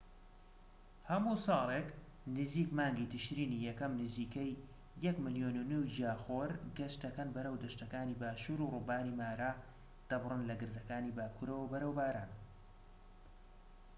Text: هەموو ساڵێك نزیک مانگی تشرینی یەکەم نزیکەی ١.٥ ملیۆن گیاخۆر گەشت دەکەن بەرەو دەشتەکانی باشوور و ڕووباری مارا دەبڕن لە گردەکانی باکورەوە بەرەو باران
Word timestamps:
هەموو 1.09 1.35
ساڵێك 1.47 1.87
نزیک 2.37 2.69
مانگی 2.77 3.09
تشرینی 3.15 3.63
یەکەم 3.69 3.91
نزیکەی 4.01 4.59
١.٥ 5.03 5.17
ملیۆن 5.25 5.57
گیاخۆر 5.95 6.49
گەشت 6.77 6.99
دەکەن 7.05 7.29
بەرەو 7.35 7.61
دەشتەکانی 7.63 8.19
باشوور 8.21 8.59
و 8.63 8.71
ڕووباری 8.73 9.17
مارا 9.19 9.51
دەبڕن 10.09 10.41
لە 10.49 10.55
گردەکانی 10.61 11.15
باکورەوە 11.17 11.69
بەرەو 11.71 11.97
باران 11.99 12.31